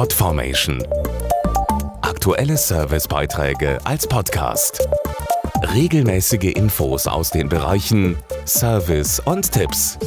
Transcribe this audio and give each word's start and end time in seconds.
Podformation. 0.00 0.82
Aktuelle 2.00 2.56
Servicebeiträge 2.56 3.78
als 3.84 4.06
Podcast. 4.06 4.88
Regelmäßige 5.74 6.54
Infos 6.54 7.06
aus 7.06 7.28
den 7.28 7.50
Bereichen 7.50 8.16
Service 8.46 9.20
und 9.20 9.52
Tipps. 9.52 9.98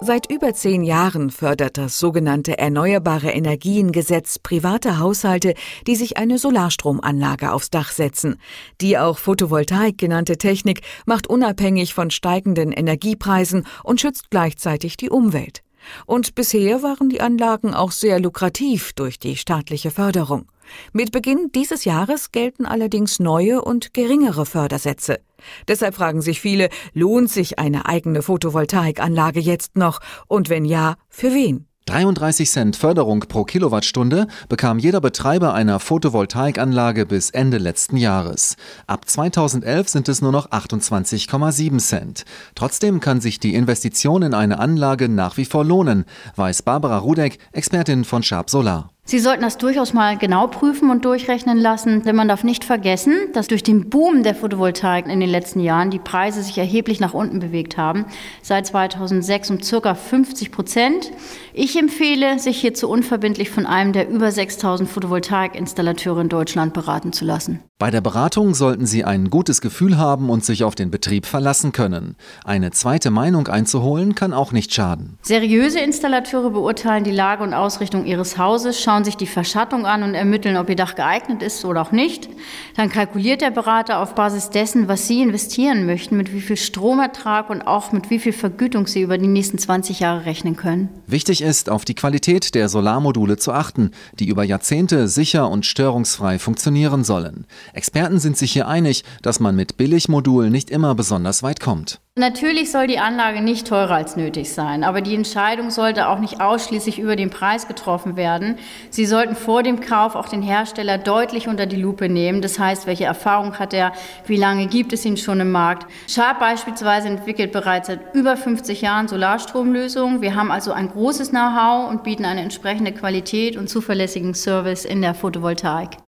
Seit 0.00 0.30
über 0.30 0.54
zehn 0.54 0.84
Jahren 0.84 1.30
fördert 1.30 1.76
das 1.76 1.98
sogenannte 1.98 2.56
Erneuerbare 2.56 3.32
Energiengesetz 3.32 4.38
private 4.38 5.00
Haushalte, 5.00 5.54
die 5.88 5.96
sich 5.96 6.16
eine 6.18 6.38
Solarstromanlage 6.38 7.50
aufs 7.50 7.70
Dach 7.70 7.90
setzen. 7.90 8.36
Die 8.80 8.96
auch 8.96 9.18
Photovoltaik 9.18 9.98
genannte 9.98 10.38
Technik 10.38 10.82
macht 11.04 11.26
unabhängig 11.26 11.94
von 11.94 12.12
steigenden 12.12 12.70
Energiepreisen 12.70 13.66
und 13.82 14.00
schützt 14.00 14.30
gleichzeitig 14.30 14.96
die 14.96 15.10
Umwelt. 15.10 15.64
Und 16.06 16.34
bisher 16.34 16.82
waren 16.82 17.08
die 17.08 17.20
Anlagen 17.20 17.74
auch 17.74 17.92
sehr 17.92 18.20
lukrativ 18.20 18.92
durch 18.92 19.18
die 19.18 19.36
staatliche 19.36 19.90
Förderung. 19.90 20.46
Mit 20.92 21.12
Beginn 21.12 21.50
dieses 21.54 21.84
Jahres 21.84 22.32
gelten 22.32 22.66
allerdings 22.66 23.18
neue 23.18 23.62
und 23.62 23.94
geringere 23.94 24.46
Fördersätze. 24.46 25.20
Deshalb 25.68 25.94
fragen 25.94 26.22
sich 26.22 26.40
viele, 26.40 26.68
lohnt 26.92 27.30
sich 27.30 27.58
eine 27.58 27.86
eigene 27.86 28.22
Photovoltaikanlage 28.22 29.40
jetzt 29.40 29.76
noch? 29.76 30.00
Und 30.28 30.48
wenn 30.48 30.64
ja, 30.64 30.96
für 31.08 31.34
wen? 31.34 31.66
33 31.86 32.48
Cent 32.48 32.76
Förderung 32.76 33.20
pro 33.20 33.42
Kilowattstunde 33.42 34.28
bekam 34.48 34.78
jeder 34.78 35.00
Betreiber 35.00 35.52
einer 35.52 35.80
Photovoltaikanlage 35.80 37.06
bis 37.06 37.30
Ende 37.30 37.58
letzten 37.58 37.96
Jahres. 37.96 38.56
Ab 38.86 39.08
2011 39.08 39.88
sind 39.88 40.08
es 40.08 40.22
nur 40.22 40.30
noch 40.30 40.50
28,7 40.50 41.78
Cent. 41.78 42.24
Trotzdem 42.54 43.00
kann 43.00 43.20
sich 43.20 43.40
die 43.40 43.54
Investition 43.54 44.22
in 44.22 44.32
eine 44.32 44.60
Anlage 44.60 45.08
nach 45.08 45.36
wie 45.36 45.44
vor 45.44 45.64
lohnen, 45.64 46.04
weiß 46.36 46.62
Barbara 46.62 46.98
Rudek, 46.98 47.38
Expertin 47.50 48.04
von 48.04 48.22
Sharp 48.22 48.48
Solar. 48.48 48.91
Sie 49.04 49.18
sollten 49.18 49.42
das 49.42 49.58
durchaus 49.58 49.92
mal 49.92 50.16
genau 50.16 50.46
prüfen 50.46 50.88
und 50.88 51.04
durchrechnen 51.04 51.58
lassen, 51.58 52.02
denn 52.04 52.14
man 52.14 52.28
darf 52.28 52.44
nicht 52.44 52.64
vergessen, 52.64 53.14
dass 53.32 53.48
durch 53.48 53.64
den 53.64 53.90
Boom 53.90 54.22
der 54.22 54.36
Photovoltaik 54.36 55.06
in 55.06 55.18
den 55.18 55.28
letzten 55.28 55.58
Jahren 55.58 55.90
die 55.90 55.98
Preise 55.98 56.40
sich 56.40 56.56
erheblich 56.56 57.00
nach 57.00 57.12
unten 57.12 57.40
bewegt 57.40 57.76
haben, 57.76 58.06
seit 58.42 58.64
2006 58.68 59.50
um 59.50 59.60
circa 59.60 59.96
50 59.96 60.52
Prozent. 60.52 61.10
Ich 61.52 61.76
empfehle, 61.76 62.38
sich 62.38 62.60
hierzu 62.60 62.88
unverbindlich 62.88 63.50
von 63.50 63.66
einem 63.66 63.92
der 63.92 64.08
über 64.08 64.30
6000 64.30 64.88
Photovoltaikinstallateure 64.88 66.20
in 66.20 66.28
Deutschland 66.28 66.72
beraten 66.72 67.12
zu 67.12 67.24
lassen. 67.24 67.60
Bei 67.82 67.90
der 67.90 68.00
Beratung 68.00 68.54
sollten 68.54 68.86
Sie 68.86 69.04
ein 69.04 69.28
gutes 69.28 69.60
Gefühl 69.60 69.98
haben 69.98 70.30
und 70.30 70.44
sich 70.44 70.62
auf 70.62 70.76
den 70.76 70.92
Betrieb 70.92 71.26
verlassen 71.26 71.72
können. 71.72 72.14
Eine 72.44 72.70
zweite 72.70 73.10
Meinung 73.10 73.48
einzuholen 73.48 74.14
kann 74.14 74.32
auch 74.32 74.52
nicht 74.52 74.72
schaden. 74.72 75.18
Seriöse 75.22 75.80
Installateure 75.80 76.50
beurteilen 76.50 77.02
die 77.02 77.10
Lage 77.10 77.42
und 77.42 77.54
Ausrichtung 77.54 78.06
ihres 78.06 78.38
Hauses, 78.38 78.80
schauen 78.92 79.04
sich 79.04 79.16
die 79.16 79.26
Verschattung 79.26 79.86
an 79.86 80.02
und 80.02 80.12
ermitteln, 80.12 80.58
ob 80.58 80.68
ihr 80.68 80.76
Dach 80.76 80.94
geeignet 80.94 81.42
ist 81.42 81.64
oder 81.64 81.80
auch 81.80 81.92
nicht. 81.92 82.28
Dann 82.76 82.90
kalkuliert 82.90 83.40
der 83.40 83.50
Berater 83.50 84.00
auf 84.00 84.14
Basis 84.14 84.50
dessen, 84.50 84.86
was 84.86 85.08
Sie 85.08 85.22
investieren 85.22 85.86
möchten, 85.86 86.18
mit 86.18 86.34
wie 86.34 86.42
viel 86.42 86.58
Stromertrag 86.58 87.48
und 87.48 87.62
auch 87.62 87.92
mit 87.92 88.10
wie 88.10 88.18
viel 88.18 88.34
Vergütung 88.34 88.86
Sie 88.86 89.00
über 89.00 89.16
die 89.16 89.28
nächsten 89.28 89.56
20 89.56 90.00
Jahre 90.00 90.26
rechnen 90.26 90.56
können. 90.56 90.90
Wichtig 91.06 91.40
ist, 91.40 91.70
auf 91.70 91.86
die 91.86 91.94
Qualität 91.94 92.54
der 92.54 92.68
Solarmodule 92.68 93.38
zu 93.38 93.52
achten, 93.52 93.92
die 94.18 94.28
über 94.28 94.44
Jahrzehnte 94.44 95.08
sicher 95.08 95.48
und 95.48 95.64
störungsfrei 95.64 96.38
funktionieren 96.38 97.02
sollen. 97.02 97.46
Experten 97.72 98.18
sind 98.18 98.36
sich 98.36 98.52
hier 98.52 98.68
einig, 98.68 99.04
dass 99.22 99.40
man 99.40 99.56
mit 99.56 99.78
Billigmodulen 99.78 100.52
nicht 100.52 100.68
immer 100.68 100.94
besonders 100.94 101.42
weit 101.42 101.60
kommt. 101.60 102.02
Natürlich 102.14 102.70
soll 102.70 102.88
die 102.88 102.98
Anlage 102.98 103.40
nicht 103.40 103.66
teurer 103.66 103.94
als 103.94 104.16
nötig 104.16 104.52
sein, 104.52 104.84
aber 104.84 105.00
die 105.00 105.14
Entscheidung 105.14 105.70
sollte 105.70 106.08
auch 106.08 106.18
nicht 106.18 106.42
ausschließlich 106.42 106.98
über 106.98 107.16
den 107.16 107.30
Preis 107.30 107.68
getroffen 107.68 108.16
werden. 108.16 108.58
Sie 108.90 109.06
sollten 109.06 109.34
vor 109.34 109.62
dem 109.62 109.80
Kauf 109.80 110.14
auch 110.14 110.28
den 110.28 110.42
Hersteller 110.42 110.98
deutlich 110.98 111.48
unter 111.48 111.64
die 111.64 111.80
Lupe 111.80 112.10
nehmen. 112.10 112.42
Das 112.42 112.58
heißt, 112.58 112.86
welche 112.86 113.06
Erfahrung 113.06 113.58
hat 113.58 113.72
er, 113.72 113.92
wie 114.26 114.36
lange 114.36 114.66
gibt 114.66 114.92
es 114.92 115.06
ihn 115.06 115.16
schon 115.16 115.40
im 115.40 115.52
Markt. 115.52 115.86
Sharp 116.06 116.38
beispielsweise 116.38 117.08
entwickelt 117.08 117.50
bereits 117.50 117.86
seit 117.86 118.14
über 118.14 118.36
50 118.36 118.82
Jahren 118.82 119.08
Solarstromlösungen. 119.08 120.20
Wir 120.20 120.34
haben 120.34 120.50
also 120.50 120.72
ein 120.72 120.90
großes 120.90 121.30
Know-how 121.30 121.88
und 121.88 122.02
bieten 122.02 122.26
eine 122.26 122.42
entsprechende 122.42 122.92
Qualität 122.92 123.56
und 123.56 123.70
zuverlässigen 123.70 124.34
Service 124.34 124.84
in 124.84 125.00
der 125.00 125.14
Photovoltaik. 125.14 125.96